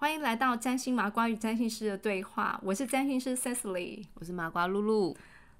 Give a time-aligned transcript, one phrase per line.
[0.00, 5.14] 欢迎来到占星麻瓜与占星师的对话，我是占星师 Cecily，我是麻瓜露露。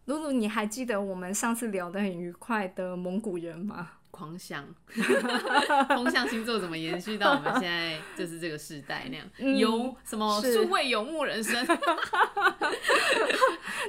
[0.07, 3.91] 露露，你还记得我们上次聊得很愉快的蒙古人吗？
[4.11, 4.65] 狂想，
[5.89, 9.59] 风象星座怎么延续到我们现在就是这个时代那样？
[9.59, 11.67] 游什么数位游牧人生？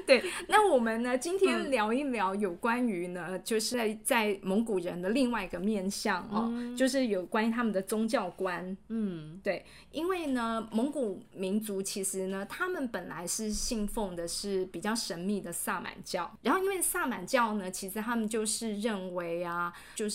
[0.05, 1.17] 对，那我们呢？
[1.17, 8.75] 今天聊一聊有关于呢，就是在在蒙古人的另外一个面相哦，就是有关于他们的宗教观。
[8.87, 20.10] 嗯，对，因为呢，蒙古民族其实呢，他们本来是信奉的是比较神秘的萨满教，然后因为萨满教呢，其实他们就是认为啊，就是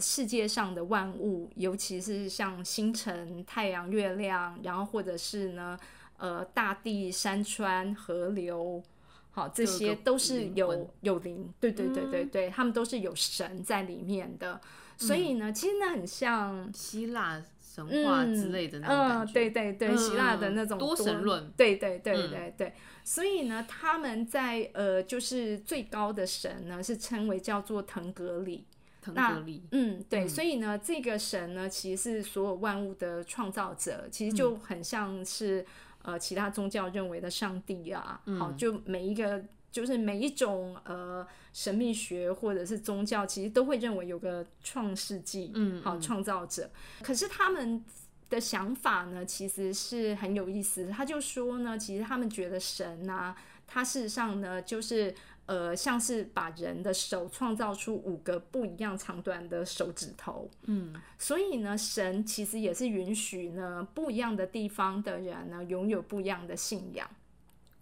[0.00, 5.78] 世界上的万物，尤其是像星辰、太阳、月亮，然后或者是呢，
[6.16, 8.82] 呃，大地、山川、河流。
[9.30, 14.60] 好，这些都是有有灵，对对对对对，他们都是有神在里面的，
[14.96, 22.72] 所以呢，其实那很像希腊神话之类的那种感觉，对对对，希腊的那种多神论，对对对对对，
[23.04, 28.64] 所以呢，他们在呃，就是最高的神呢是称为叫做腾格里，
[29.14, 35.64] 腾格里，嗯，对，所以呢，这个神呢其实是所有万物的创造者，其实就很像是。
[36.02, 46.70] 呃，其他宗教认为的上帝啊，好，就每一个就是每一种呃神秘学或者是宗教，其实都会认为有个创世纪，嗯，好，创造者。
[47.02, 47.84] 可是他们
[48.30, 50.88] 的想法呢，其实是很有意思。
[50.88, 53.36] 他就说呢，其实他们觉得神啊，
[53.66, 55.12] 他事实上呢，就是。
[55.48, 67.08] 呃，像是把人的手创造出五个不一样长短的手指头，嗯，所以呢，神其实也是允许呢不一样的地方的人呢拥有不一样的信仰。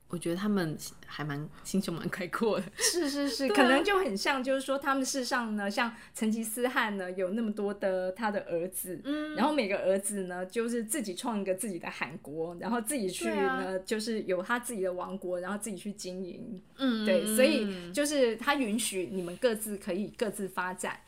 [0.09, 21.01] 我觉得他们还蛮心胸蛮开阔的，是是是，可能就很像，就是说他们世上呢，像成吉思汗呢，有那么多的他的儿子，嗯，然后每个儿子呢，就是自己创一个自己的汗国，然后自己去呢，就是有他自己的王国，然后自己去经营，嗯，对，所以就是他允许你们各自可以各自发展，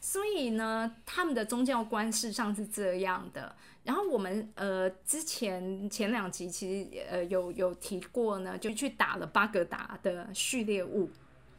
[0.00, 3.54] 所以呢，他们的宗教观事上是这样的。
[3.84, 11.10] 然后我们呃之前前两集其实呃有有提过呢，就去打了巴格达的序列物，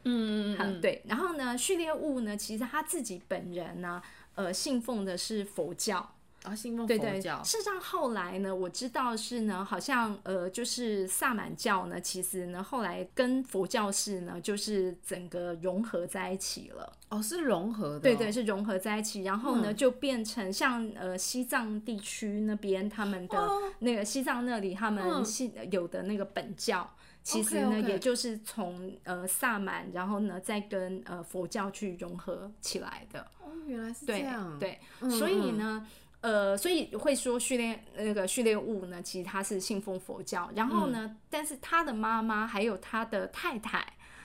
[0.04, 1.02] 嗯嗯嗯，对。
[1.06, 4.02] 然后呢，序列物呢，其实他自己本人呢，
[4.34, 6.14] 呃，信奉的是佛教。
[6.42, 7.40] 啊，信奉佛教。
[7.44, 16.92] 事实上，后来呢，我知道是呢，好像呃，就是萨满教呢，其实呢，后来跟佛教是呢，就是整个融合在一起了。
[17.10, 18.00] 哦，是融合的。
[18.00, 23.48] 对对，是融合在一起，然后呢，就变成像呃西藏地区那边他们的
[23.78, 26.92] 那个西藏那里他们信有的那个本教，
[27.22, 33.20] 其实呢，也就是从呃萨满，然后呢，再跟呃佛教去融合起来的。
[33.40, 34.58] 哦，原来是这样。
[34.58, 35.86] 对，所以呢。
[36.22, 43.84] 呃，所以会说序列那个序列物呢，其实他是信奉佛教，然后呢，但是他的妈妈还有他的太太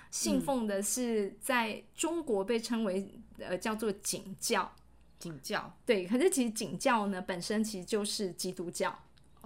[0.10, 4.72] 信奉的是在中国被称为呃叫做景教，
[5.20, 5.74] 景教。
[5.86, 8.98] 对，可是其实景教呢本身其实就是基督教。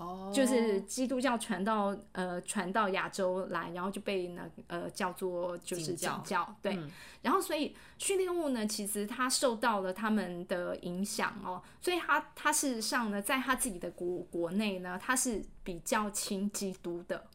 [0.01, 6.77] 哦，就是基督教传到呃传到亚洲来，然后就被那呃叫做就是教教，对。
[7.21, 17.27] 然后所以训练物呢，其实他受到了他们的影响哦，所以他他事实上呢，在他自己的国国内呢，他是比较亲基督的。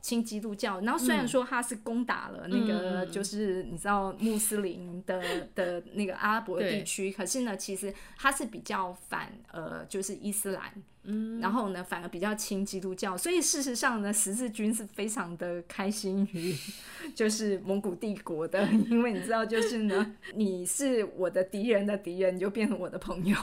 [0.00, 5.22] 亲基督教，然后虽然说他是攻打了那个，就是你知道穆斯林的
[5.54, 10.72] 的那个阿拉伯地区，可是呢，其实他是比较反呃，就是伊斯兰，
[11.04, 16.54] 嗯，然后呢，反而比较亲基督教，所以事实上呢，十字军是非常的开心于
[17.14, 23.36] 就是蒙古帝国的， 因为你知道，就是呢，你是我的敌人的敌人，你就变成我的朋友。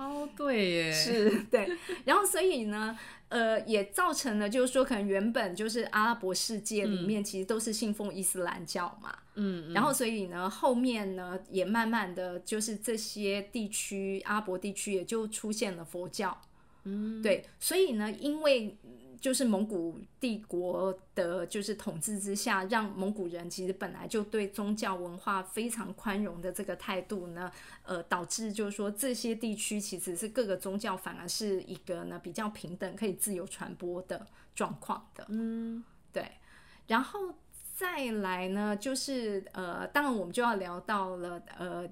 [0.00, 1.68] 哦，对耶，是 对，
[2.04, 2.98] 然后所以呢。
[3.30, 16.36] 呃，也造成了，就是说，可能原本就是阿拉伯世界里面，其实都是信奉伊斯兰教嘛，嗯，然后所以呢，后面呢，也慢慢的就是这些地区，阿拉伯地区也就出现了佛教，
[16.82, 18.76] 嗯，对，所以呢，因为。
[19.20, 27.52] 就是蒙古帝国的，就是统治之下，让蒙古人其实本来就对宗教文化非常宽容的这个态度呢，
[27.84, 35.26] 呃，导致就是说这些地区其实是各个宗教反而是一个呢比较平等、可以自由传播的状况的。
[35.28, 36.24] 嗯，对。
[36.86, 37.34] 然后
[37.76, 41.86] 再来呢，就是呃，当然我们就要聊到了呃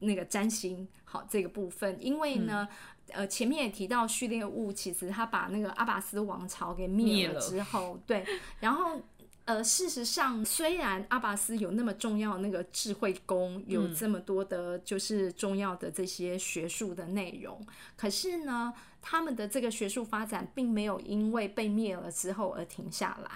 [0.00, 2.68] 那个占星好这个部分，因为呢。
[3.12, 8.24] 呃，前面也提到序列物，其实他把那个阿巴斯王朝给灭了之后，对，
[8.60, 9.02] 然后
[9.46, 17.60] 呃，事实上，虽然阿巴斯有那么重要那个智慧宫，有这么多的，就是重要的这些学术的内容，
[17.96, 18.72] 可是呢，
[19.02, 23.30] 他们的这个学术发展并没有因为被灭了之后而停下来。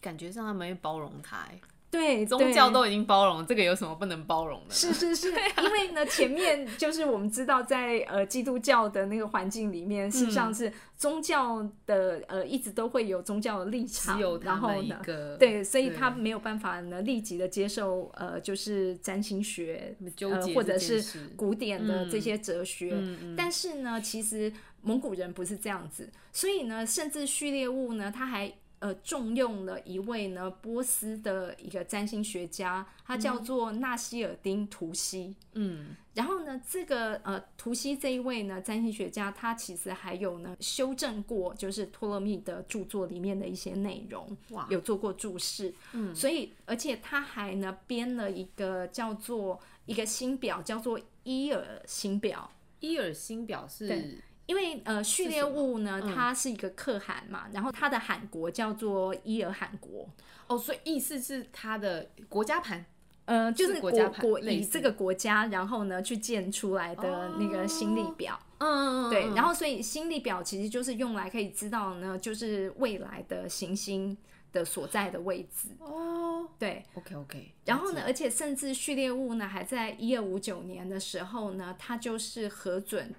[0.00, 1.46] 感觉上他们会包容他，
[1.90, 4.72] 对，宗教都已经包容，这个有什么不能包容的？
[4.72, 15.00] 是是是，因为呢，前面就是我们知道，在呃基督教的那个环境里面，事实上是宗教的呃一直都会有宗教的立场，然后呢，
[15.36, 21.04] 对，所以他没有办法呢立即的接受呃就是占星学呃或者是
[21.34, 22.96] 古典的这些哲学，
[23.36, 24.52] 但是呢，其实
[24.82, 28.52] 蒙古人不是这样子，所以呢，甚至序列物呢，他还。
[28.80, 35.36] 呃，重用了一位呢波斯的一个占星学家，他叫做纳西尔丁图西。
[35.52, 44.34] 嗯，然后呢，这个呃图西这一位呢占星学家，他其实还有呢修正过，就是托勒密的著作里面的一些内容，
[44.70, 45.74] 有做过注释。
[45.92, 52.50] 嗯，所以而且他还呢编了一个叫做一个星表，叫做伊尔星表。
[52.80, 54.22] 伊尔星表是。
[54.50, 60.08] 因为呃，序列物呢，它是一个可汗嘛，然后它的汗国叫做伊尔汗国。
[60.48, 62.84] 哦，所以意思是它的国家盘，
[63.26, 68.36] 呃，就是国国以这个国家，然后呢去建出来的那个星力表。
[68.58, 69.10] 嗯嗯嗯。
[69.10, 74.18] 对，然后所以星力表其实就是用来可以知道呢，就是未来的行星
[74.52, 75.68] 的所在的位置。
[75.78, 76.48] 哦。
[76.58, 76.84] 对。
[76.94, 77.54] OK OK。
[77.66, 83.14] 然后呢，而且甚至序列物呢，还在一二五九年的时候呢，它就是核准。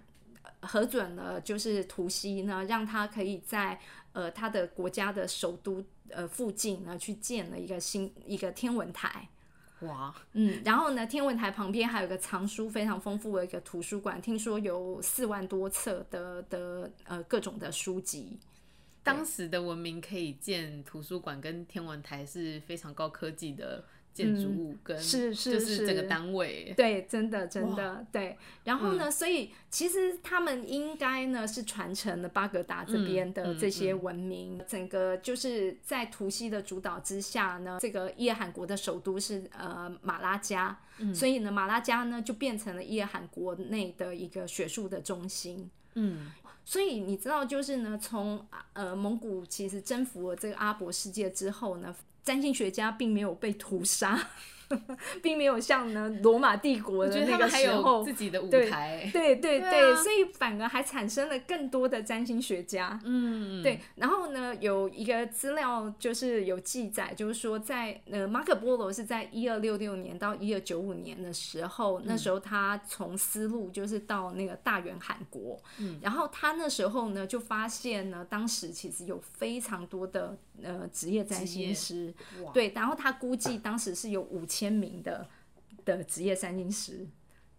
[0.62, 3.80] 核准了，就是图西呢，让他可以在
[4.14, 9.28] 呃他的国家的首都呃附近呢去建了一个新一个天文台。
[9.82, 18.38] 哇，嗯，然后呢，天文台旁边还有个藏书非常丰富的一个图书馆，听说有四万多册的的呃各种的书籍。
[19.02, 23.84] 当时的文明可以建图书馆跟天文台是非常高科技的。
[24.14, 28.38] 建筑物跟是是是这个单位，对，真的真的对。
[28.66, 40.78] 然后呢，所以其实他们应该呢是传承了巴格达这边的这些文明，整个就是在图西的主导之下呢，这个伊尔汗国的首都是呃马拉加，
[41.14, 45.72] 所以呢马拉加呢就变成了伊尔汗国内的一个学术的中心。
[45.94, 46.32] 嗯，
[46.66, 51.96] 所以你知道，就是呢从呃蒙古其实征服了这个阿伯世界之后呢。
[52.24, 54.30] 占星学家并没有被屠杀。
[55.22, 63.00] 并没有像呢罗马帝国的那个时候自己的舞台，对对对，所以反而还产生了更多的占星学家。
[63.04, 63.80] 嗯，对。
[63.96, 82.14] 然后呢，有一个资料就是有记载，就是说在呃马可波罗是在一二六六年到一二九五年的时候，那时候他从丝路就是到那个大元韩国，嗯，然后他那时候呢就发现呢，当时其实有非常多的呃职业占星师，
[82.54, 84.61] 对，然后他估计当时是有五千。
[84.62, 85.28] 签名的
[85.84, 87.08] 的职业三星师，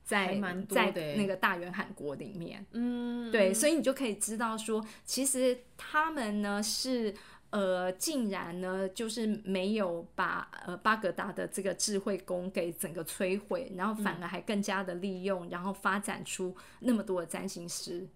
[0.04, 7.12] 在在那个大元韩国里面，嗯，对，所以你就可以知道说，其实他们呢是
[7.50, 18.06] 呃，竟然呢就是没有把呃巴格达的这个智慧宫给整个摧毁，然后反而还更加的利用，然后发展出那么多的占星师。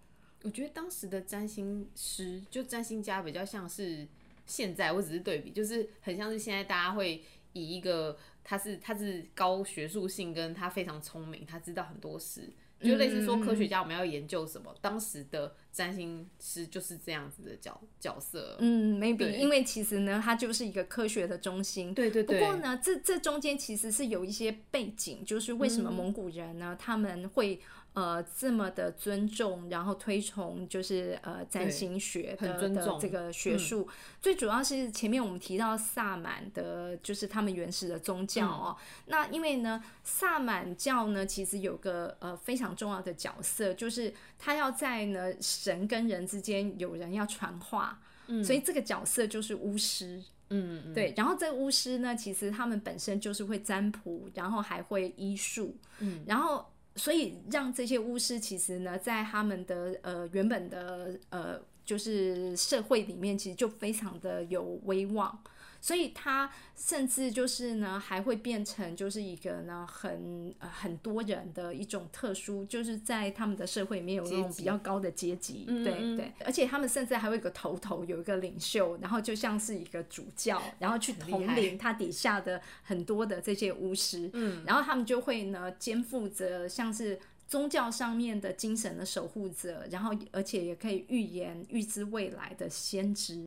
[0.43, 4.07] 我觉得当时的占星师就占星家比较像是
[4.45, 8.17] 现在，我只是对比，就是很像是现在大家会以一个。
[8.49, 12.49] 他是他是高学术性，跟他非常聪明，他知道很多事，
[12.81, 18.57] 就类似说科学家我们要研究什么，当时的占星师就是这样子的角角色。
[18.61, 21.93] 嗯，maybe 因为其实呢，他就是一个科学的中心。
[21.93, 22.39] 对对对。
[22.39, 27.61] 不过呢，这这中间其实是有一些背景，就是为什么蒙古人呢他们会。
[27.97, 33.89] 呃，这么的尊重，然后推崇，就是呃占星学的的这个学术，
[34.21, 38.77] 最主要是前面我们提到萨满的，就是他们原始的宗教哦。
[39.07, 47.99] 那因为呢，萨满教呢，其实有个呃非常重要的角色，就是他要在呢神跟人之间有人要传话，
[48.45, 50.23] 所以这个角色就是巫师。
[50.51, 50.93] 嗯嗯。
[50.93, 55.75] 对，然后这个巫师呢，其实他们本身就是会占卜，然后还会医术。
[56.01, 56.71] 嗯，然后。
[56.97, 65.43] 所以让这些巫师其实呢，在他们的呃原本的呃就是社会里面，其实就非常的有威望。
[65.79, 76.33] 所以他甚至就是呢，还会变成就是一个呢很呃很多人的一种特殊，就是在他们的社会里面有那种比较高的阶级，对对。
[76.45, 93.45] 而且他们甚至还会有个头头，有一个领袖，然后就像是一个主教，然后去统领他底下的很多的这些巫师，嗯，然后他们就会呢肩负着像是宗教上面的精神的守护者，然后而且也可以预言预知未来的先知。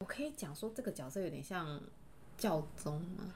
[0.00, 1.80] 我可以讲说，这个角色有点像
[2.36, 3.34] 教宗吗？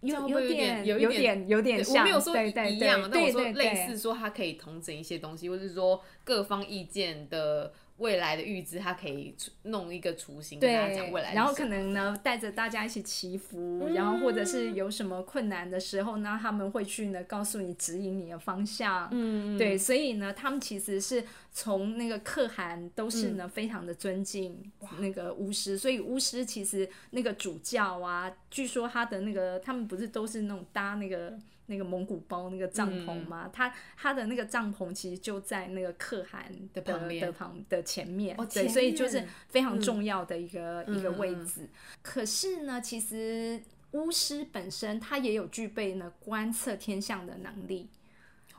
[0.00, 13.94] 有点有一点有点像，我没有说对对一样，但我说类似说它可以统整一些东西，或者是说各方意见的未来的预知，他可以弄一个雏形跟大家讲未来对，然后可能呢带着大家一起祈福，嗯。
[13.94, 19.08] 然后或者是有什么困难的时候呢，他们会去呢告诉你指引你的方向。
[19.12, 19.56] 嗯。
[19.56, 23.36] 对，所以呢，他们其实是从那个可汗都是嗯。
[23.36, 31.38] 呢、非常的尊敬那个巫师，所以巫师其实那个主教啊，据说他的那个他们不是都是那种搭那个。
[31.66, 37.24] 那个蒙古包那个帐嗯篷嘛，他他的那个帐篷其实就在那个可汗的旁边。
[37.24, 41.18] 的旁的前面，哦对，所以就是非常重要的一个、一个嗯。
[41.20, 41.68] 位置。
[42.02, 47.88] 可是呢，其实巫师本身他也有具备呢观测天象的能力。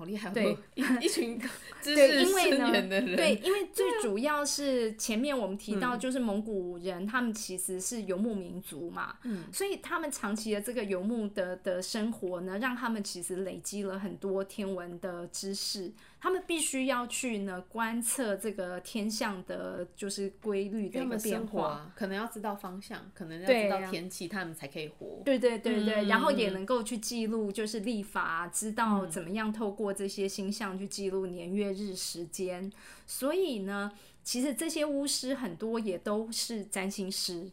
[0.02, 1.40] 好厉害，对 一一群
[1.80, 15.92] 知对，识因为深远的呢，人，对，因为 最主要是前面我们提嗯到，就是蒙古人、他们其实是游牧民族嘛，嗯，所以他们长期的这个游牧的的生活呢，让他们其实累积了很多天文的知识。
[16.24, 21.92] 他们必须要去呢观测这个天象的，就是规律的一个变化。
[21.96, 25.24] 可能要知道方向，可能要知道啊天气，他们才可以活。
[25.26, 32.72] 对对对对，嗯然后也能够去记录，就是历法，知道嗯怎么样透过这些星象去记录年月日时间。
[33.06, 33.92] 所以呢，
[34.24, 37.50] 其实这些巫师很多也都是占星师，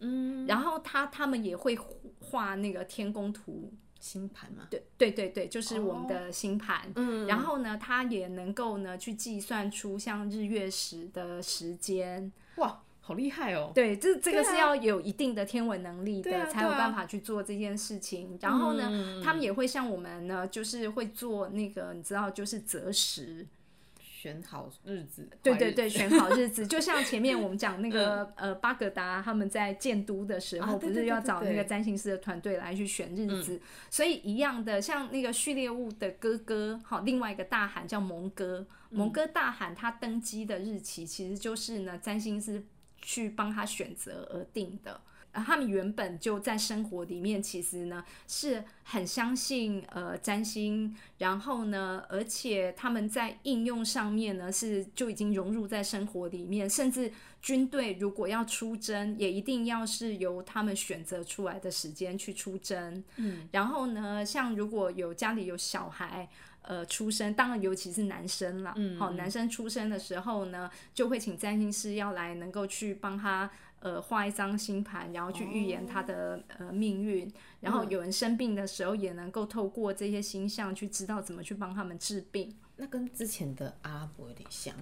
[0.00, 1.78] 嗯，然后他他们也会
[2.20, 6.90] 画那个天宫图，星盘嘛，对对对对，就是我们的星盘。
[6.96, 13.72] 嗯，然后呢，他也能够呢去计算出像日月食的时间，哇，好厉害哦！
[13.74, 18.38] 对，这这个是要有一定的天文能力的，啊才有办法去做这件事情。
[18.40, 19.20] 然后呢，嗯。
[19.20, 23.44] 他们也会像我们呢，就是会做那个，你知道，就是择时，
[24.00, 26.64] 选好日子，对对对，选好日子。
[26.68, 28.50] 就像前面我们讲那个、嗯。
[28.50, 33.42] 呃巴格达他们在建都的时候，啊不是要找那个占星师的团队来去选日嗯。
[33.42, 38.98] 子，所以一样的，像那个序列物的哥哥，好，另外一个大喊叫蒙哥，嗯。
[38.98, 42.62] 蒙哥大喊他登基的日期其实就是呢占星师
[43.02, 44.98] 去帮他选择而定的。
[45.32, 63.02] 呃他们原本就在生活里面，其实呢是很相信呃占星，然后呢，而且他们在应用上面呢是就已经融入在生活里面，甚至军队如果要出征，也一定要是由他们选择出来的时间去出征。
[63.16, 66.28] 嗯，然后呢，像如果有家里有小孩。
[66.64, 73.50] 呃，出生当然尤其是男生啦，嗯好、男生出生的时候呢，就会请占星师要来能够去帮他
[73.82, 77.30] 呃画一张星盘，然后去预言他的、呃命运。
[77.60, 82.52] 然后有人生病的时候，也能够透过这些星象去知道怎么去帮他们治病。
[82.76, 84.74] 那跟之前的阿拉伯有点像，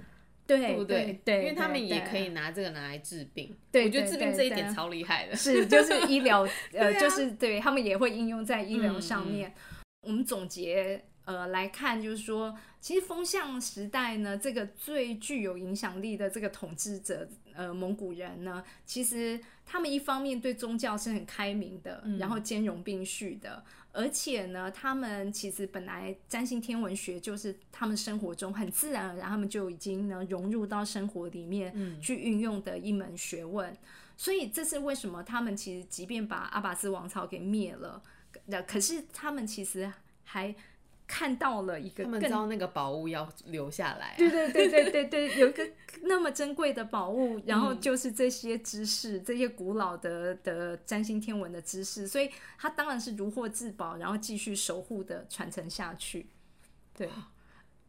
[0.46, 3.54] 对不对对，因为他们也可以拿这个拿来治病。
[3.70, 5.36] 对我觉得治病这一点超厉害的。
[5.36, 9.52] 是就是医疗呃， 就是对他们也会应用在医疗嗯上面。
[10.02, 23.62] 我们总结呃来看，就是说，其实风向时代呢，这个最具有影响力的这个统治者呃蒙古人呢，其实他们一方面对宗教是很开明的，嗯然后兼容并蓄的。
[23.92, 33.76] 而且呢，他们其实本来占星天文学就是他们生活中很自然而然，他们就已经呢融入到生活里面嗯去运用的一门学问。
[34.16, 38.00] 所以这是为什么他们其实即便把阿拔斯王朝给灭了，
[38.46, 40.54] 那可是他们其实还
[41.10, 45.68] 看到了一个他们知道那个宝物要留下来、啊，对对对对对对，有一个
[46.02, 56.28] 那么珍贵的宝物，然后嗯就是这些知识，这些古老的的占星天文的知识，所以他当然是如获至宝，然后继续守护的传承下去。
[56.96, 57.08] 对，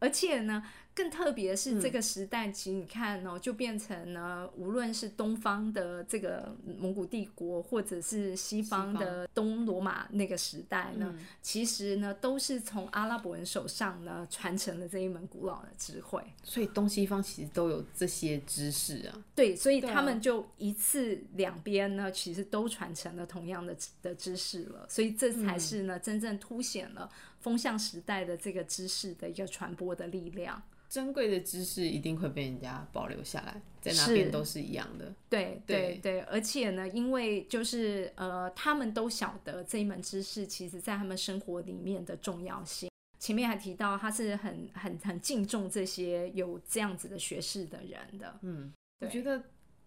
[0.00, 0.60] 而且呢，
[0.94, 11.26] 更特别是这个时代，其实你看哦，就变成呢，无论是东方的这个蒙古帝国，或者是西方的东罗马那个时代呢，嗯。
[11.42, 16.22] 其实呢，都是从阿拉伯人手上呢传承了这一门古老的智慧。
[16.42, 19.18] 所以东西方其实都有这些知识啊。
[19.34, 25.42] 对，所以他们就一次两边呢，其实都传承了同样的的知识了，所以这嗯。
[25.42, 27.10] 才是呢、真正凸显了
[27.42, 30.62] 风向时代的这个知识的一个传播的力量。
[30.88, 35.14] 珍贵的知识一定会被人家保留下来，在哪边都是一样的。
[35.28, 42.90] 对对对对，而且呢，因为就是呃，他们都晓得这一门知识，其实在他们生活里面的重要性。
[43.18, 48.38] 前面还提到，他是很很很敬重这些有这样子的学识的人的。
[48.42, 48.70] 嗯，
[49.00, 49.42] 我觉得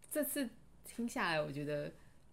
[0.09, 0.49] 这次
[0.83, 1.91] 听下来，我觉得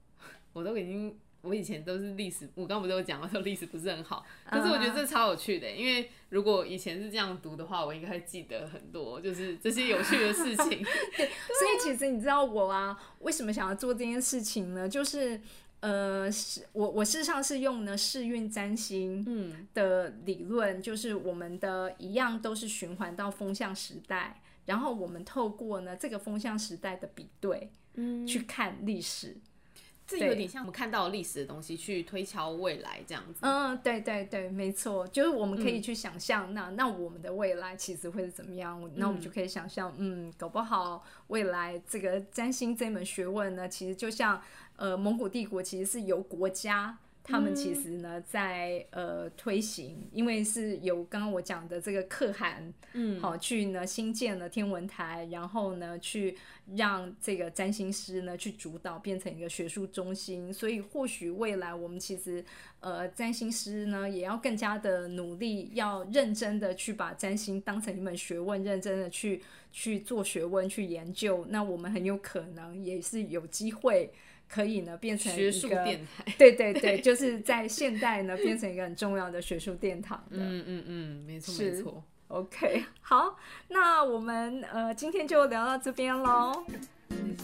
[0.54, 10.82] 我都已经，我以前都是历史，我刚刚不是有讲到 说历史不是很好，可是我觉得这超有趣的，因为如果以前是这样读的话，我应该会记得很多，就是这些有趣的事情。
[10.84, 14.88] 所以其实你知道我啊，为什么想要做这件事情呢？
[14.88, 15.40] 就是
[15.80, 29.36] 呃，是我我事实上是用呢世运占星嗯的理论，就是我们的一样都是循环到风向时代，然后我们透过呢这个风向时代的比对，嗯，去看历史。
[30.06, 33.40] 这有点像我们看到历史的东西去推敲未来这样子。
[33.40, 38.90] 嗯，对对对，没错，就是我们可以去想象，那那我们的未来其实会是怎么样？
[38.96, 44.42] 那我们就可以想象，嗯，搞不好未来这个占星这门学问呢，其实就像
[44.76, 46.98] 呃蒙古帝国，其实是由国家。
[47.24, 56.36] 他们其实呢，在呃推行，因为是有刚刚我讲的这个可汗，嗯，好去呢新建了天文台，然后呢去
[56.74, 60.52] 让这个占星师呢去主导，变成一个学术中心。
[60.52, 62.44] 所以或许未来我们其实
[62.80, 71.46] 呃占星师呢也要更加的努力，要认真的去把占星当成一门学问，认真的去去做学问去研究。
[71.48, 74.12] 那我们很有可能也是有机会。
[74.52, 80.36] 可以呢，变成学术电台，对对对，就是在现代呢，变成一个很重要的学术殿堂的。
[80.36, 82.04] 嗯嗯嗯，没错没错。
[82.28, 86.64] OK，好，那我们呃今天就聊到这边喽。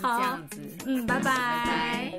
[0.02, 2.18] 好，这样子，嗯，拜拜。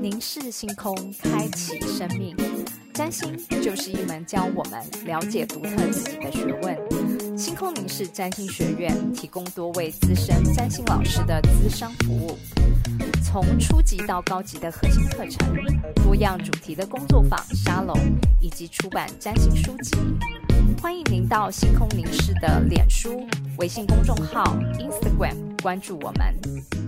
[0.00, 2.34] 凝视星空，开启生命。
[2.92, 7.38] 占星就是一门教我们了解独特自己的学问。
[7.38, 12.38] 星空凝视占星学院提供多位资深占星老师的资商服务，
[13.32, 15.56] 从初级到高级的核心课程，
[16.04, 17.98] 多样主题的工作坊、沙龙，
[18.42, 19.96] 以及出版占星书籍。
[20.82, 26.81] 欢迎您到星空凝视的脸书、微信公众号、Instagram 关注我们。